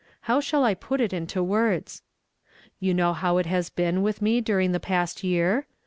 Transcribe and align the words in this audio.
IIou' 0.27 0.41
shall 0.41 0.63
I 0.63 0.73
put 0.73 0.99
it 0.99 1.13
into 1.13 1.43
words? 1.43 2.01
Von 2.81 2.95
know 2.95 3.13
how 3.13 3.37
it 3.37 3.45
has 3.45 3.69
been 3.69 4.01
with 4.01 4.19
me 4.19 4.41
during 4.41 4.71
the 4.71 4.79
past 4.79 5.23
year? 5.23 5.67